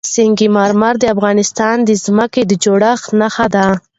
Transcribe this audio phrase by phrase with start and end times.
[0.15, 3.67] سنگ مرمر د افغانستان د ځمکې د جوړښت نښه ده.